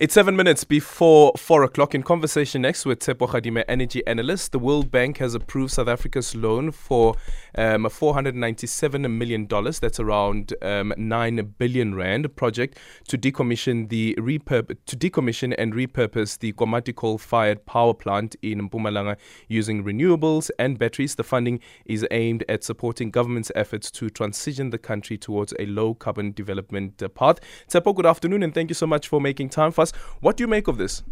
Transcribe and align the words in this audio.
It's 0.00 0.14
seven 0.14 0.34
minutes 0.34 0.64
before 0.64 1.34
four 1.36 1.62
o'clock. 1.62 1.94
In 1.94 2.02
conversation 2.02 2.62
next 2.62 2.86
with 2.86 3.00
Tshepo 3.00 3.28
Kgadima, 3.28 3.64
energy 3.68 4.02
analyst, 4.06 4.50
the 4.50 4.58
World 4.58 4.90
Bank 4.90 5.18
has 5.18 5.34
approved 5.34 5.74
South 5.74 5.88
Africa's 5.88 6.34
loan 6.34 6.70
for 6.70 7.16
um, 7.54 7.84
$497 7.84 9.10
million. 9.10 9.46
That's 9.46 10.00
around 10.00 10.54
um, 10.62 10.94
9 10.96 11.54
billion 11.58 11.94
rand 11.94 12.34
project 12.34 12.78
to 13.08 13.18
decommission 13.18 13.90
the 13.90 14.14
repurp- 14.18 14.74
to 14.86 14.96
decommission 14.96 15.54
and 15.58 15.74
repurpose 15.74 16.38
the 16.38 16.54
Komati 16.54 16.96
coal-fired 16.96 17.66
power 17.66 17.92
plant 17.92 18.36
in 18.40 18.70
Mpumalanga 18.70 19.18
using 19.48 19.84
renewables 19.84 20.50
and 20.58 20.78
batteries. 20.78 21.16
The 21.16 21.24
funding 21.24 21.60
is 21.84 22.06
aimed 22.10 22.42
at 22.48 22.64
supporting 22.64 23.10
government's 23.10 23.52
efforts 23.54 23.90
to 23.90 24.08
transition 24.08 24.70
the 24.70 24.78
country 24.78 25.18
towards 25.18 25.52
a 25.58 25.66
low-carbon 25.66 26.32
development 26.32 27.02
uh, 27.02 27.08
path. 27.08 27.40
Tshepo, 27.68 27.94
good 27.94 28.06
afternoon, 28.06 28.42
and 28.42 28.54
thank 28.54 28.70
you 28.70 28.74
so 28.74 28.86
much 28.86 29.06
for 29.06 29.20
making 29.20 29.50
time 29.50 29.72
for 29.72 29.82
us. 29.82 29.89
What 30.20 30.36
do 30.36 30.42
you 30.44 30.48
make 30.48 30.68
of 30.68 30.78
this? 30.78 31.02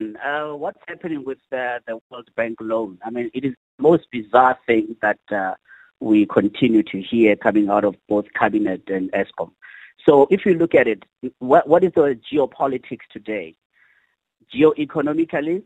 Uh, 0.00 0.50
what's 0.50 0.78
happening 0.86 1.24
with 1.24 1.38
the, 1.50 1.80
the 1.86 1.98
World 2.10 2.28
Bank 2.36 2.58
loan? 2.60 2.98
I 3.04 3.10
mean, 3.10 3.30
it 3.34 3.44
is 3.44 3.54
the 3.78 3.82
most 3.82 4.06
bizarre 4.12 4.56
thing 4.66 4.96
that 5.02 5.18
uh, 5.32 5.54
we 5.98 6.26
continue 6.26 6.84
to 6.84 7.00
hear 7.02 7.34
coming 7.34 7.68
out 7.68 7.84
of 7.84 7.96
both 8.08 8.26
cabinet 8.34 8.82
and 8.88 9.10
Eskom. 9.12 9.50
So, 10.06 10.28
if 10.30 10.46
you 10.46 10.54
look 10.54 10.74
at 10.76 10.86
it, 10.86 11.02
what, 11.40 11.68
what 11.68 11.82
is 11.82 11.92
the 11.94 12.18
geopolitics 12.32 13.06
today? 13.12 13.56
Geoeconomically, 14.54 15.64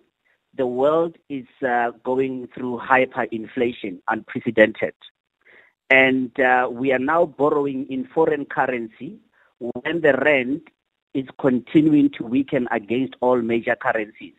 the 0.57 0.67
world 0.67 1.17
is 1.29 1.47
uh, 1.67 1.91
going 2.03 2.49
through 2.55 2.80
hyperinflation, 2.83 3.99
unprecedented. 4.09 4.95
And 5.91 6.39
uh, 6.41 6.69
we 6.73 6.93
are 6.93 6.99
now 6.99 7.27
borrowing 7.27 7.87
in 7.91 8.07
foreign 8.15 8.47
currency 8.47 9.19
when 9.74 10.01
the 10.01 10.15
rand 10.15 10.63
is 11.15 11.27
continuing 11.38 12.10
to 12.10 12.24
weaken 12.24 12.66
against 12.71 13.15
all 13.21 13.41
major 13.41 13.77
currencies. 13.77 14.35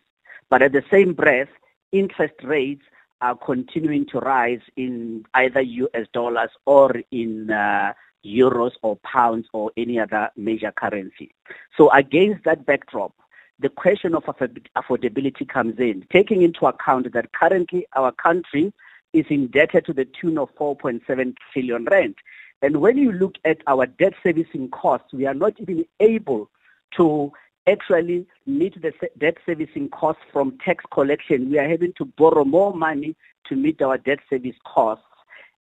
But 0.49 0.61
at 0.61 0.73
the 0.73 0.83
same 0.91 1.13
breath, 1.13 1.49
interest 1.91 2.35
rates 2.43 2.83
are 3.21 3.35
continuing 3.35 4.05
to 4.07 4.19
rise 4.19 4.61
in 4.75 5.25
either 5.33 5.61
US 5.61 6.07
dollars 6.11 6.49
or 6.65 7.01
in 7.11 7.49
uh, 7.51 7.93
euros 8.25 8.71
or 8.81 8.97
pounds 8.97 9.47
or 9.53 9.71
any 9.77 9.99
other 9.99 10.29
major 10.35 10.71
currency. 10.71 11.33
So 11.77 11.89
against 11.91 12.43
that 12.43 12.65
backdrop, 12.65 13.13
the 13.59 13.69
question 13.69 14.15
of 14.15 14.25
affordability 14.25 15.47
comes 15.47 15.79
in, 15.79 16.05
taking 16.11 16.41
into 16.41 16.65
account 16.65 17.13
that 17.13 17.31
currently 17.33 17.85
our 17.95 18.11
country 18.11 18.73
is 19.13 19.25
indebted 19.29 19.85
to 19.85 19.93
the 19.93 20.05
tune 20.05 20.37
of 20.37 20.53
4.7 20.55 21.35
trillion 21.53 21.85
rand. 21.85 22.15
And 22.63 22.77
when 22.79 22.97
you 22.97 23.11
look 23.11 23.35
at 23.43 23.57
our 23.67 23.85
debt 23.85 24.13
servicing 24.23 24.69
costs, 24.69 25.11
we 25.11 25.25
are 25.25 25.33
not 25.33 25.59
even 25.59 25.85
able 25.99 26.49
to 26.95 27.31
actually 27.67 28.25
meet 28.45 28.81
the 28.81 28.93
debt 29.17 29.35
servicing 29.45 29.89
costs 29.89 30.21
from 30.31 30.57
tax 30.63 30.85
collection. 30.89 31.49
We 31.49 31.59
are 31.59 31.67
having 31.67 31.91
to 31.97 32.05
borrow 32.05 32.45
more 32.45 32.73
money 32.73 33.17
to 33.49 33.57
meet 33.57 33.81
our 33.81 33.97
debt 33.97 34.19
service 34.29 34.55
costs. 34.65 35.03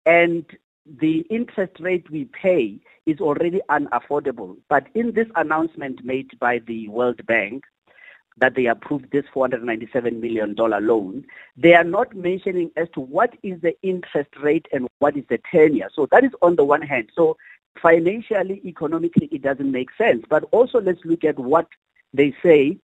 And 0.06 0.44
the 0.86 1.26
interest 1.30 1.80
rate 1.80 2.08
we 2.10 2.26
pay 2.26 2.78
is 3.06 3.18
already 3.18 3.60
unaffordable. 3.68 4.56
But 4.68 4.86
in 4.94 5.12
this 5.14 5.26
announcement 5.34 6.04
made 6.04 6.38
by 6.38 6.60
the 6.60 6.86
World 6.88 7.26
Bank, 7.26 7.64
that 8.38 8.54
they 8.54 8.66
approved 8.66 9.10
this 9.12 9.24
$497 9.34 10.20
million 10.20 10.54
loan, 10.56 11.24
they 11.56 11.74
are 11.74 11.84
not 11.84 12.14
mentioning 12.14 12.70
as 12.76 12.88
to 12.94 13.00
what 13.00 13.34
is 13.42 13.60
the 13.60 13.74
interest 13.82 14.30
rate 14.42 14.66
and 14.72 14.88
what 14.98 15.16
is 15.16 15.24
the 15.28 15.38
tenure. 15.50 15.88
So 15.94 16.06
that 16.10 16.24
is 16.24 16.32
on 16.42 16.56
the 16.56 16.64
one 16.64 16.82
hand. 16.82 17.10
So 17.14 17.36
financially, 17.80 18.60
economically, 18.64 19.28
it 19.30 19.42
doesn't 19.42 19.70
make 19.70 19.90
sense. 19.96 20.24
But 20.28 20.44
also 20.50 20.80
let's 20.80 21.04
look 21.04 21.24
at 21.24 21.38
what 21.38 21.68
they 22.12 22.34
say 22.42 22.78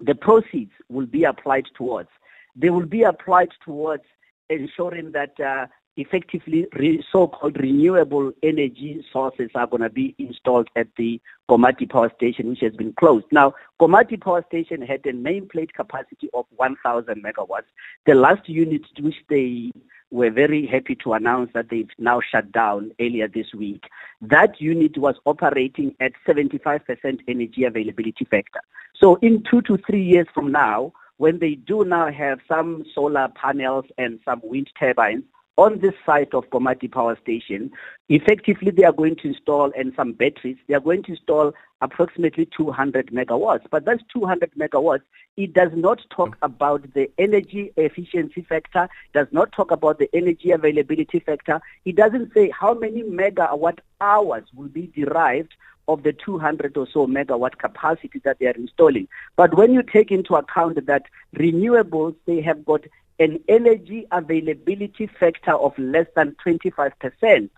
the 0.00 0.14
proceeds 0.14 0.72
will 0.88 1.06
be 1.06 1.24
applied 1.24 1.66
towards. 1.74 2.08
They 2.56 2.70
will 2.70 2.86
be 2.86 3.02
applied 3.02 3.50
towards 3.64 4.04
ensuring 4.48 5.12
that 5.12 5.38
uh, 5.38 5.66
effectively 5.96 6.66
re- 6.78 7.04
so-called 7.12 7.58
renewable 7.58 8.32
energy 8.42 9.04
sources 9.12 9.50
are 9.54 9.66
going 9.66 9.82
to 9.82 9.90
be 9.90 10.14
installed 10.18 10.68
at 10.76 10.88
the 10.96 11.20
Komati 11.48 11.88
power 11.88 12.10
station, 12.16 12.48
which 12.48 12.60
has 12.60 12.74
been 12.74 12.92
closed. 12.94 13.26
Now, 13.32 13.54
Komati 13.80 14.20
power 14.20 14.44
station 14.48 14.82
had 14.82 15.04
a 15.06 15.12
nameplate 15.12 15.72
capacity 15.72 16.30
of 16.32 16.46
1,000 16.56 17.22
megawatts. 17.22 17.64
The 18.06 18.14
last 18.14 18.48
unit, 18.48 18.82
which 19.00 19.16
they 19.28 19.72
were 20.10 20.30
very 20.30 20.66
happy 20.66 20.96
to 20.96 21.12
announce 21.12 21.50
that 21.54 21.68
they've 21.70 21.90
now 21.98 22.20
shut 22.20 22.50
down 22.52 22.92
earlier 23.00 23.28
this 23.28 23.52
week, 23.54 23.84
that 24.20 24.60
unit 24.60 24.96
was 24.98 25.16
operating 25.26 25.94
at 26.00 26.12
75% 26.26 27.20
energy 27.28 27.64
availability 27.64 28.24
factor. 28.24 28.60
So, 28.94 29.16
in 29.16 29.42
two 29.48 29.62
to 29.62 29.78
three 29.78 30.02
years 30.02 30.26
from 30.34 30.52
now, 30.52 30.92
when 31.16 31.38
they 31.38 31.54
do 31.54 31.84
now 31.84 32.10
have 32.10 32.40
some 32.48 32.84
solar 32.94 33.28
panels 33.28 33.84
and 33.98 34.18
some 34.24 34.40
wind 34.42 34.70
turbines 34.78 35.24
on 35.56 35.80
this 35.80 35.94
site 36.06 36.32
of 36.32 36.48
Komati 36.50 36.90
Power 36.90 37.18
Station, 37.20 37.70
effectively 38.08 38.70
they 38.70 38.84
are 38.84 38.92
going 38.92 39.16
to 39.16 39.28
install 39.28 39.72
and 39.76 39.92
some 39.94 40.12
batteries. 40.12 40.56
They 40.66 40.74
are 40.74 40.80
going 40.80 41.02
to 41.04 41.12
install 41.12 41.52
approximately 41.82 42.48
200 42.56 43.08
megawatts. 43.08 43.66
But 43.70 43.84
that's 43.84 44.02
200 44.12 44.52
megawatts. 44.58 45.02
It 45.36 45.52
does 45.52 45.70
not 45.74 46.00
talk 46.10 46.36
about 46.42 46.92
the 46.94 47.10
energy 47.18 47.72
efficiency 47.76 48.42
factor. 48.42 48.88
Does 49.12 49.28
not 49.32 49.52
talk 49.52 49.70
about 49.70 49.98
the 49.98 50.08
energy 50.14 50.50
availability 50.50 51.20
factor. 51.20 51.60
It 51.84 51.96
doesn't 51.96 52.32
say 52.32 52.50
how 52.50 52.74
many 52.74 53.02
megawatt 53.02 53.78
hours 54.00 54.44
will 54.54 54.68
be 54.68 54.86
derived 54.88 55.52
of 55.88 56.02
the 56.04 56.12
200 56.12 56.76
or 56.76 56.86
so 56.92 57.06
megawatt 57.06 57.58
capacity 57.58 58.20
that 58.24 58.38
they 58.38 58.46
are 58.46 58.52
installing. 58.52 59.08
But 59.36 59.54
when 59.56 59.72
you 59.72 59.82
take 59.82 60.10
into 60.10 60.34
account 60.34 60.86
that 60.86 61.06
renewables, 61.34 62.14
they 62.26 62.40
have 62.42 62.64
got 62.64 62.84
an 63.20 63.38
energy 63.48 64.06
availability 64.10 65.06
factor 65.06 65.52
of 65.54 65.78
less 65.78 66.06
than 66.16 66.34
25%, 66.44 67.50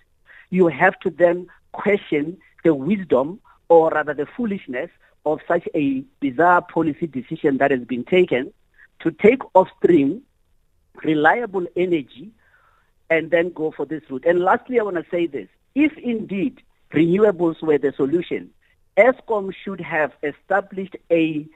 you 0.50 0.68
have 0.68 0.98
to 1.00 1.10
then 1.10 1.46
question 1.72 2.36
the 2.64 2.74
wisdom 2.74 3.40
or 3.68 3.88
rather 3.90 4.12
the 4.12 4.26
foolishness 4.26 4.90
of 5.24 5.40
such 5.48 5.66
a 5.74 6.04
bizarre 6.20 6.60
policy 6.60 7.06
decision 7.06 7.56
that 7.58 7.70
has 7.70 7.80
been 7.80 8.04
taken 8.04 8.52
to 9.00 9.10
take 9.10 9.40
off 9.54 9.68
stream 9.78 10.22
reliable 11.02 11.66
energy 11.76 12.30
and 13.08 13.30
then 13.30 13.50
go 13.50 13.70
for 13.70 13.86
this 13.86 14.02
route. 14.10 14.24
And 14.26 14.40
lastly, 14.40 14.78
I 14.78 14.82
want 14.82 14.96
to 14.96 15.06
say 15.10 15.26
this. 15.26 15.48
If 15.74 15.96
indeed 15.98 16.62
renewables 16.92 17.62
were 17.62 17.78
the 17.78 17.92
solution, 17.92 18.50
Eskom 18.96 19.54
should 19.54 19.80
have 19.80 20.12
established 20.22 20.96
a, 21.10 21.46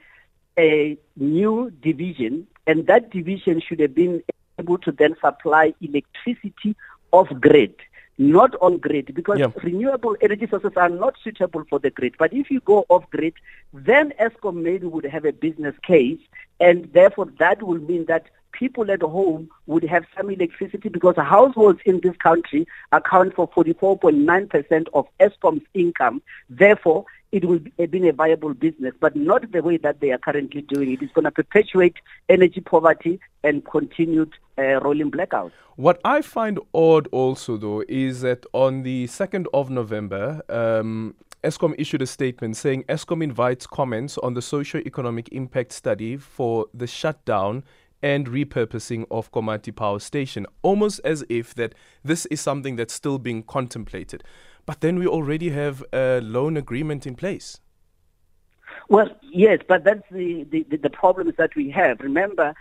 a 0.57 0.97
new 1.15 1.71
division 1.81 2.47
and 2.65 2.85
that 2.87 3.09
division 3.11 3.61
should 3.61 3.79
have 3.79 3.95
been 3.95 4.21
able 4.59 4.77
to 4.79 4.91
then 4.91 5.15
supply 5.21 5.73
electricity 5.81 6.75
off 7.11 7.29
grid, 7.39 7.73
not 8.17 8.55
on 8.61 8.77
grid, 8.77 9.13
because 9.15 9.39
yeah. 9.39 9.47
renewable 9.63 10.17
energy 10.21 10.47
sources 10.47 10.73
are 10.75 10.89
not 10.89 11.15
suitable 11.23 11.63
for 11.69 11.79
the 11.79 11.89
grid. 11.89 12.15
But 12.19 12.33
if 12.33 12.51
you 12.51 12.59
go 12.61 12.85
off 12.89 13.09
grid, 13.09 13.33
then 13.73 14.13
Eskom 14.19 14.55
maybe 14.55 14.87
would 14.87 15.05
have 15.05 15.25
a 15.25 15.31
business 15.31 15.75
case, 15.83 16.19
and 16.59 16.91
therefore 16.93 17.27
that 17.39 17.63
will 17.63 17.79
mean 17.79 18.05
that 18.05 18.25
people 18.51 18.89
at 18.91 19.01
home 19.01 19.49
would 19.67 19.83
have 19.83 20.03
some 20.15 20.29
electricity 20.31 20.89
because 20.89 21.15
households 21.15 21.79
in 21.85 21.99
this 22.01 22.15
country 22.17 22.67
account 22.91 23.35
for 23.35 23.47
44.9% 23.49 24.87
of 24.93 25.05
Eskom's 25.19 25.65
income. 25.73 26.21
Therefore, 26.49 27.05
it 27.31 27.45
will 27.45 27.59
been 27.89 28.07
a 28.07 28.13
viable 28.13 28.53
business, 28.53 28.93
but 28.99 29.15
not 29.15 29.51
the 29.51 29.61
way 29.61 29.77
that 29.77 29.99
they 29.99 30.11
are 30.11 30.17
currently 30.17 30.61
doing 30.61 30.93
it. 30.93 31.01
It's 31.01 31.13
going 31.13 31.25
to 31.25 31.31
perpetuate 31.31 31.95
energy 32.29 32.61
poverty 32.61 33.19
and 33.43 33.65
continued 33.65 34.33
uh, 34.57 34.79
rolling 34.81 35.11
blackouts. 35.11 35.51
What 35.75 35.99
I 36.03 36.21
find 36.21 36.59
odd 36.73 37.07
also, 37.11 37.57
though, 37.57 37.83
is 37.87 38.21
that 38.21 38.45
on 38.53 38.83
the 38.83 39.05
2nd 39.07 39.45
of 39.53 39.69
November, 39.69 40.41
um, 40.49 41.15
Eskom 41.43 41.75
issued 41.77 42.01
a 42.01 42.07
statement 42.07 42.57
saying 42.57 42.83
Eskom 42.85 43.23
invites 43.23 43.67
comments 43.67 44.17
on 44.17 44.33
the 44.33 44.41
socio-economic 44.41 45.29
impact 45.29 45.71
study 45.71 46.17
for 46.17 46.65
the 46.73 46.87
shutdown 46.87 47.63
and 48.01 48.27
repurposing 48.27 49.05
of 49.11 49.31
Komati 49.31 49.75
Power 49.75 49.99
Station, 49.99 50.45
almost 50.61 50.99
as 51.03 51.23
if 51.29 51.53
that 51.55 51.73
this 52.03 52.25
is 52.27 52.41
something 52.41 52.75
that's 52.75 52.93
still 52.93 53.19
being 53.19 53.43
contemplated. 53.43 54.23
But 54.67 54.81
then 54.81 54.99
we 54.99 55.07
already 55.07 55.49
have 55.49 55.83
a 55.91 56.19
loan 56.21 56.57
agreement 56.57 57.07
in 57.07 57.15
place. 57.15 57.59
Well, 58.89 59.09
yes, 59.23 59.59
but 59.67 59.83
that's 59.83 60.07
the, 60.11 60.45
the, 60.51 60.77
the 60.77 60.89
problems 60.89 61.33
that 61.37 61.55
we 61.55 61.71
have. 61.71 61.99
Remember, 62.01 62.53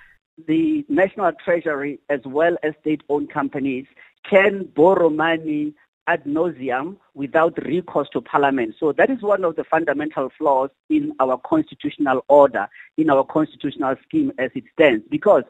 the 0.46 0.86
National 0.88 1.32
Treasury 1.44 1.98
as 2.08 2.20
well 2.24 2.56
as 2.62 2.74
state-owned 2.80 3.30
companies 3.30 3.86
can 4.28 4.70
borrow 4.74 5.10
money 5.10 5.74
ad 6.06 6.24
nauseum 6.24 6.96
without 7.14 7.58
recourse 7.64 8.08
to 8.12 8.20
parliament. 8.20 8.76
So 8.78 8.92
that 8.92 9.10
is 9.10 9.22
one 9.22 9.44
of 9.44 9.56
the 9.56 9.64
fundamental 9.64 10.30
flaws 10.38 10.70
in 10.88 11.12
our 11.18 11.36
constitutional 11.38 12.24
order, 12.28 12.68
in 12.96 13.10
our 13.10 13.24
constitutional 13.24 13.96
scheme 14.04 14.32
as 14.38 14.52
it 14.54 14.64
stands, 14.72 15.04
because 15.10 15.42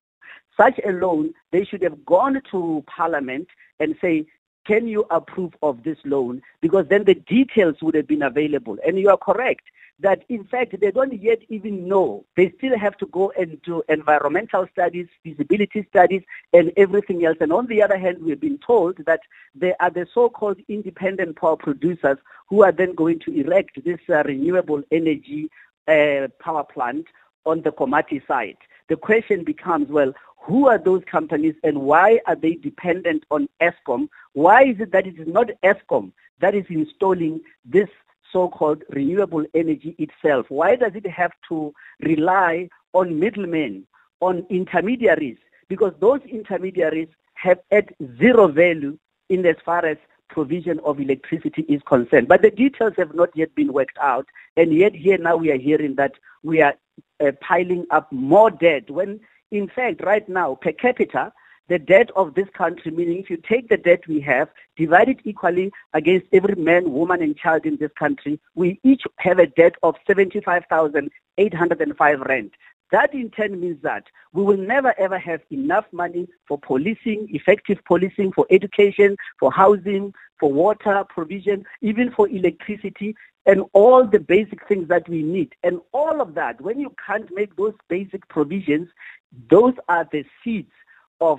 such 0.56 0.81
a 0.87 0.93
loan, 0.93 1.35
they 1.53 1.64
should 1.64 1.82
have 1.82 2.05
gone 2.06 2.41
to 2.50 2.82
parliament 2.87 3.49
and 3.79 3.94
say, 4.00 4.26
can 4.67 4.89
you 4.89 5.07
approve 5.11 5.55
of 5.63 5.83
this 5.85 5.99
loan? 6.05 6.43
Because 6.61 6.87
then 6.89 7.05
the 7.05 7.15
details 7.15 7.77
would 7.83 7.95
have 7.95 8.07
been 8.07 8.23
available. 8.23 8.79
And 8.87 8.99
you 8.99 9.09
are 9.11 9.17
correct 9.17 9.63
that 10.01 10.25
in 10.29 10.45
fact 10.45 10.79
they 10.81 10.91
don't 10.91 11.23
yet 11.23 11.39
even 11.49 11.89
know. 11.89 12.25
They 12.37 12.53
still 12.59 12.79
have 12.79 12.97
to 12.99 13.07
go 13.07 13.33
and 13.39 13.61
do 13.63 13.83
environmental 13.89 14.67
studies, 14.73 15.09
feasibility 15.23 15.87
studies, 15.89 16.23
and 16.53 16.73
everything 16.77 17.25
else. 17.25 17.39
And 17.41 17.53
on 17.53 17.67
the 17.67 17.83
other 17.83 17.97
hand, 17.97 18.19
we've 18.23 18.41
been 18.41 18.59
told 18.59 18.99
that 19.07 19.21
there 19.55 19.77
are 19.81 19.91
the 19.91 20.07
so-called 20.13 20.59
independent 20.69 21.37
power 21.37 21.57
producers 21.57 22.19
who 22.49 22.63
are 22.63 22.73
then 22.73 22.95
going 22.95 23.21
to 23.21 23.33
erect 23.33 23.83
this 23.85 24.01
uh, 24.09 24.23
renewable 24.25 24.83
energy 24.91 25.51
uh, 25.89 26.29
power 26.41 26.65
plant 26.65 27.07
on 27.47 27.63
the 27.63 27.71
Komati 27.71 28.27
site. 28.27 28.59
The 28.88 28.97
question 28.97 29.44
becomes, 29.44 29.88
well, 29.88 30.12
who 30.38 30.69
are 30.69 30.79
those 30.79 31.03
companies 31.11 31.55
and 31.65 31.83
why 31.83 32.21
are 32.27 32.37
they 32.37 32.55
dependent 32.55 33.25
on 33.31 33.49
Eskom? 33.61 34.09
Why 34.33 34.65
is 34.65 34.79
it 34.79 34.93
that 34.93 35.06
it 35.06 35.19
is 35.19 35.27
not 35.27 35.50
Eskom 35.65 36.12
that 36.41 36.55
is 36.55 36.65
installing 36.69 37.41
this 37.65 37.88
so-called 38.33 38.85
renewable 38.91 39.44
energy 39.55 39.97
itself? 39.99 40.47
Why 40.49 40.77
does 40.77 40.93
it 40.94 41.06
have 41.06 41.33
to 41.49 41.75
rely 42.00 42.69
on 42.93 43.19
middlemen, 43.19 43.87
on 44.21 44.47
intermediaries? 44.49 45.39
Because 45.69 45.94
those 45.99 46.21
intermediaries 46.23 47.09
have 47.35 47.59
at 47.73 47.93
zero 48.19 48.47
value 48.47 48.97
in 49.29 49.44
as 49.44 49.56
far 49.65 49.85
as 49.85 49.97
provision 50.29 50.81
of 50.85 51.00
electricity 51.00 51.62
is 51.62 51.82
concerned. 51.87 52.29
But 52.29 52.43
the 52.43 52.50
details 52.50 52.94
have 52.99 53.15
not 53.15 53.31
yet 53.35 53.55
been 53.55 53.73
worked 53.73 53.99
out. 54.00 54.27
And 54.56 54.73
yet 54.73 54.94
here 54.94 55.19
now 55.19 55.37
we 55.37 55.50
are 55.50 55.59
hearing 55.59 55.97
that 55.97 56.12
we 56.43 56.62
are 56.62 56.75
uh, 57.25 57.33
piling 57.41 57.87
up 57.91 58.11
more 58.13 58.51
debt 58.51 58.91
when 58.91 59.21
in 59.51 59.69
fact 59.69 60.03
right 60.05 60.29
now 60.29 60.55
per 60.55 60.73
capita 60.73 61.33
the 61.69 61.79
debt 61.79 62.11
of 62.15 62.35
this 62.35 62.49
country, 62.57 62.93
meaning 62.93 63.19
if 63.19 63.29
you 63.29 63.39
take 63.39 63.69
the 63.69 63.77
debt 63.77 64.07
we 64.07 64.21
have, 64.21 64.49
divide 64.77 65.09
it 65.09 65.19
equally 65.25 65.73
against 65.95 66.29
every 66.33 66.55
man, 66.55 66.93
woman, 66.93 67.21
and 67.23 67.37
child 67.37 67.67
in 67.67 67.77
this 67.77 67.91
country, 67.99 68.39
we 68.55 68.79
each 68.85 69.03
have 69.19 69.41
a 69.41 69.49
debt 69.49 69.75
of 69.83 69.97
75,805 70.07 72.21
rand. 72.21 72.53
That 72.93 73.13
in 73.13 73.31
turn 73.31 73.59
means 73.61 73.83
that 73.83 74.05
we 74.33 74.45
will 74.45 74.57
never 74.57 74.95
ever 74.99 75.19
have 75.19 75.41
enough 75.51 75.87
money 75.91 76.29
for 76.47 76.57
policing, 76.57 77.27
effective 77.33 77.79
policing, 77.85 78.31
for 78.33 78.47
education, 78.49 79.17
for 79.41 79.51
housing, 79.51 80.15
for 80.39 80.53
water 80.53 81.03
provision, 81.09 81.65
even 81.81 82.13
for 82.13 82.29
electricity, 82.29 83.17
and 83.46 83.62
all 83.72 84.06
the 84.06 84.19
basic 84.19 84.66
things 84.66 84.88
that 84.88 85.08
we 85.08 85.22
need. 85.22 85.54
And 85.62 85.81
all 85.93 86.20
of 86.20 86.34
that, 86.34 86.60
when 86.60 86.81
you 86.81 86.94
can't 87.06 87.32
make 87.32 87.56
those 87.56 87.75
basic 87.88 88.28
provisions, 88.28 88.88
those 89.50 89.75
are 89.88 90.06
the 90.10 90.25
seeds 90.43 90.72
of 91.20 91.38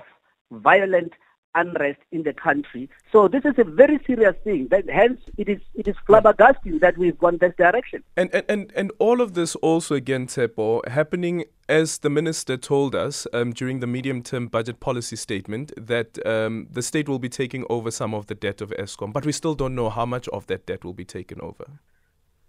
violent 0.50 1.12
unrest 1.54 1.98
in 2.12 2.22
the 2.22 2.32
country. 2.32 2.88
So 3.12 3.26
this 3.26 3.44
is 3.44 3.54
a 3.58 3.64
very 3.64 3.98
serious 4.06 4.34
thing. 4.44 4.68
That 4.70 4.88
hence 4.88 5.20
it 5.36 5.48
is 5.48 5.60
it 5.74 5.88
is 5.88 5.96
flabbergasting 6.08 6.80
that 6.80 6.96
we've 6.96 7.18
gone 7.18 7.38
this 7.38 7.54
direction. 7.56 8.02
And 8.16 8.30
and 8.32 8.44
and, 8.48 8.72
and 8.74 8.92
all 8.98 9.20
of 9.20 9.34
this 9.34 9.54
also 9.56 9.94
again, 9.94 10.26
Tshepo, 10.26 10.86
happening 10.88 11.44
as 11.68 11.98
the 11.98 12.10
minister 12.10 12.56
told 12.56 12.94
us 12.94 13.26
um, 13.32 13.52
during 13.52 13.80
the 13.80 13.86
medium-term 13.86 14.46
budget 14.48 14.80
policy 14.80 15.16
statement 15.16 15.72
that 15.76 16.24
um, 16.26 16.66
the 16.70 16.80
state 16.80 17.08
will 17.08 17.18
be 17.18 17.28
taking 17.28 17.64
over 17.68 17.90
some 17.90 18.14
of 18.14 18.26
the 18.26 18.34
debt 18.34 18.62
of 18.62 18.70
Eskom, 18.78 19.12
but 19.12 19.26
we 19.26 19.32
still 19.32 19.54
don't 19.54 19.74
know 19.74 19.90
how 19.90 20.06
much 20.06 20.28
of 20.28 20.46
that 20.46 20.64
debt 20.64 20.82
will 20.82 20.94
be 20.94 21.04
taken 21.04 21.38
over. 21.42 21.66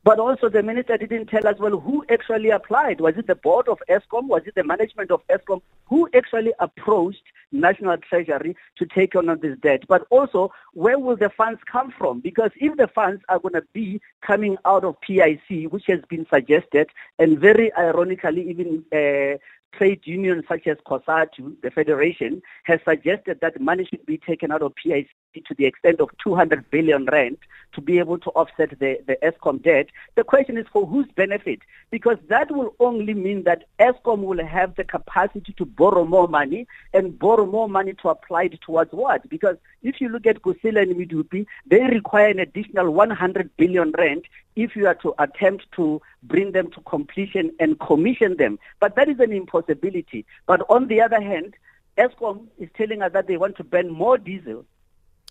But 0.03 0.17
also 0.19 0.47
the 0.47 0.63
minister 0.63 0.97
didn't 0.97 1.27
tell 1.27 1.45
us, 1.45 1.59
well, 1.59 1.79
who 1.79 2.05
actually 2.09 2.51
applied? 2.51 3.01
Was 3.01 3.15
it 3.17 3.27
the 3.27 3.35
board 3.35 3.67
of 3.67 3.79
Eskom? 3.89 4.27
Was 4.27 4.43
it 4.45 4.55
the 4.55 4.63
management 4.63 5.11
of 5.11 5.21
Eskom? 5.27 5.61
Who 5.87 6.09
actually 6.15 6.53
approached 6.59 7.23
National 7.51 7.97
Treasury 7.97 8.55
to 8.77 8.85
take 8.85 9.15
on 9.15 9.25
this 9.41 9.57
debt? 9.59 9.83
But 9.87 10.07
also, 10.09 10.53
where 10.73 10.97
will 10.97 11.17
the 11.17 11.29
funds 11.29 11.59
come 11.69 11.91
from? 11.97 12.21
Because 12.21 12.51
if 12.55 12.77
the 12.77 12.87
funds 12.87 13.21
are 13.27 13.39
going 13.39 13.55
to 13.55 13.63
be 13.73 13.99
coming 14.21 14.57
out 14.65 14.85
of 14.85 14.99
PIC, 15.01 15.69
which 15.69 15.85
has 15.87 15.99
been 16.09 16.25
suggested, 16.33 16.89
and 17.17 17.37
very 17.37 17.73
ironically, 17.75 18.49
even 18.49 18.85
uh, 18.93 19.37
trade 19.73 20.01
unions 20.03 20.43
such 20.47 20.67
as 20.67 20.77
COSATU, 20.85 21.61
the 21.61 21.71
federation, 21.71 22.41
has 22.63 22.79
suggested 22.87 23.39
that 23.41 23.59
money 23.59 23.85
should 23.85 24.05
be 24.05 24.17
taken 24.17 24.51
out 24.51 24.61
of 24.61 24.75
PIC 24.75 25.07
to 25.45 25.53
the 25.55 25.65
extent 25.65 25.99
of 25.99 26.09
200 26.23 26.69
billion 26.71 27.05
rand 27.05 27.37
to 27.73 27.81
be 27.81 27.99
able 27.99 28.17
to 28.17 28.29
offset 28.31 28.71
the, 28.79 28.99
the 29.07 29.17
Eskom 29.23 29.61
debt. 29.61 29.87
The 30.15 30.23
question 30.23 30.57
is 30.57 30.65
for 30.73 30.85
whose 30.85 31.07
benefit? 31.15 31.59
Because 31.91 32.17
that 32.29 32.49
will 32.51 32.75
only 32.79 33.13
mean 33.13 33.43
that 33.43 33.65
Eskom 33.79 34.23
will 34.23 34.43
have 34.43 34.75
the 34.75 34.83
capacity 34.83 35.53
to 35.53 35.65
borrow 35.65 36.03
more 36.03 36.27
money 36.27 36.67
and 36.93 37.17
borrow 37.17 37.45
more 37.45 37.69
money 37.69 37.93
to 38.01 38.09
apply 38.09 38.45
it 38.45 38.59
towards 38.61 38.91
what? 38.91 39.29
Because 39.29 39.57
if 39.83 40.01
you 40.01 40.09
look 40.09 40.25
at 40.25 40.41
Kusile 40.41 40.81
and 40.81 40.95
Medupi, 40.95 41.45
they 41.67 41.81
require 41.83 42.29
an 42.29 42.39
additional 42.39 42.91
100 42.91 43.55
billion 43.57 43.93
rand 43.97 44.25
if 44.55 44.75
you 44.75 44.87
are 44.87 44.95
to 44.95 45.13
attempt 45.19 45.65
to 45.73 46.01
bring 46.23 46.51
them 46.51 46.69
to 46.71 46.81
completion 46.81 47.51
and 47.59 47.79
commission 47.79 48.35
them. 48.37 48.59
But 48.79 48.95
that 48.95 49.07
is 49.07 49.19
an 49.19 49.31
impossibility. 49.59 50.25
But 50.45 50.61
on 50.69 50.87
the 50.87 51.01
other 51.01 51.21
hand, 51.21 51.55
Eskom 51.97 52.47
is 52.57 52.69
telling 52.77 53.01
us 53.01 53.11
that 53.13 53.27
they 53.27 53.37
want 53.37 53.57
to 53.57 53.63
burn 53.63 53.89
more 53.89 54.17
diesel 54.17 54.65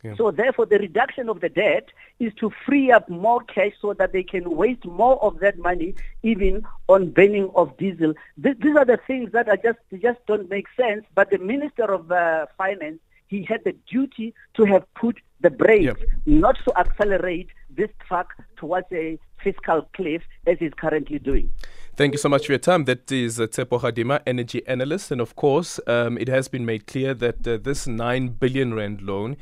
yeah. 0.03 0.15
So 0.17 0.31
therefore, 0.31 0.67
the 0.67 0.79
reduction 0.79 1.29
of 1.29 1.41
the 1.41 1.49
debt 1.49 1.89
is 2.21 2.33
to 2.35 2.53
free 2.65 2.93
up 2.93 3.09
more 3.09 3.41
cash 3.43 3.73
so 3.81 3.95
that 3.95 4.13
they 4.13 4.23
can 4.23 4.51
waste 4.51 4.85
more 4.85 5.23
of 5.23 5.41
that 5.41 5.59
money 5.59 5.95
even 6.23 6.65
on 6.89 7.11
burning 7.11 7.51
of 7.57 7.77
diesel. 7.79 8.15
Th- 8.41 8.57
these 8.61 8.77
are 8.77 8.85
the 8.85 8.99
things 9.07 9.33
that 9.33 9.49
are 9.49 9.57
just 9.57 9.79
just 10.01 10.25
don't 10.27 10.49
make 10.49 10.67
sense. 10.77 11.05
But 11.15 11.31
the 11.31 11.39
Minister 11.39 11.93
of 11.93 12.13
uh, 12.13 12.47
Finance, 12.57 13.01
he 13.27 13.43
had 13.43 13.65
the 13.65 13.75
duty 13.91 14.35
to 14.55 14.65
have 14.67 14.85
put 14.95 15.19
the 15.41 15.51
brakes, 15.51 15.85
yep. 15.85 15.97
not 16.27 16.57
to 16.67 16.79
accelerate 16.79 17.49
this 17.71 17.91
truck 18.07 18.35
towards 18.57 18.87
a 18.93 19.19
fiscal 19.43 19.89
cliff 19.95 20.23
as 20.47 20.59
he's 20.59 20.75
currently 20.75 21.19
doing. 21.19 21.51
Thank 21.99 22.15
you 22.15 22.19
so 22.19 22.29
much 22.29 22.47
for 22.47 22.53
your 22.53 22.61
time. 22.61 22.85
That 22.85 23.11
is 23.11 23.41
uh, 23.41 23.49
Tshepo 23.49 23.81
Kgadima, 23.81 24.21
energy 24.25 24.65
analyst. 24.69 25.11
And 25.11 25.21
of 25.21 25.35
course, 25.35 25.81
um, 25.89 26.17
it 26.17 26.29
has 26.29 26.47
been 26.47 26.65
made 26.65 26.87
clear 26.87 27.13
that 27.15 27.45
uh, 27.45 27.59
this 27.61 27.89
9 27.89 28.29
billion 28.39 28.73
rand 28.73 29.03
loan 29.03 29.37